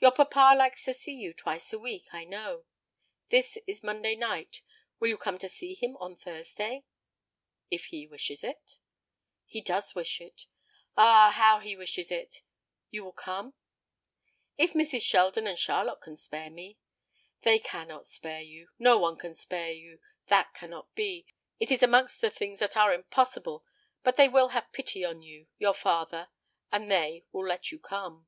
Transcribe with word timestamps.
Your 0.00 0.10
papa 0.10 0.56
likes 0.58 0.84
to 0.86 0.92
see 0.92 1.12
you 1.14 1.32
twice 1.32 1.72
a 1.72 1.78
week, 1.78 2.12
I 2.12 2.24
know. 2.24 2.64
This 3.28 3.58
is 3.64 3.84
Monday 3.84 4.16
night; 4.16 4.62
will 4.98 5.06
you 5.06 5.16
come 5.16 5.38
to 5.38 5.48
see 5.48 5.72
him 5.74 5.96
on 5.98 6.16
Thursday?" 6.16 6.82
"If 7.70 7.84
he 7.84 8.04
wishes 8.08 8.42
it." 8.42 8.80
"He 9.44 9.60
does 9.60 9.94
wish 9.94 10.20
it. 10.20 10.46
Ah, 10.96 11.30
how 11.30 11.60
he 11.60 11.76
wishes 11.76 12.10
it! 12.10 12.42
You 12.90 13.04
will 13.04 13.12
come?" 13.12 13.54
"If 14.56 14.72
Mrs. 14.72 15.02
Sheldon 15.02 15.46
and 15.46 15.56
Charlotte 15.56 16.00
can 16.00 16.16
spare 16.16 16.50
me." 16.50 16.76
"They 17.42 17.60
cannot 17.60 18.04
spare 18.04 18.42
you. 18.42 18.70
No 18.80 18.98
one 18.98 19.14
can 19.16 19.32
spare 19.32 19.70
you. 19.70 20.00
That 20.26 20.54
cannot 20.54 20.92
be. 20.96 21.24
It 21.60 21.70
is 21.70 21.84
amongst 21.84 22.20
the 22.20 22.30
things 22.30 22.58
that 22.58 22.76
are 22.76 22.92
impossible. 22.92 23.64
But 24.02 24.16
they 24.16 24.28
will 24.28 24.48
have 24.48 24.72
pity 24.72 25.04
upon 25.04 25.22
your 25.22 25.72
father, 25.72 26.30
and 26.72 26.90
they 26.90 27.26
will 27.30 27.46
let 27.46 27.70
you 27.70 27.78
come." 27.78 28.26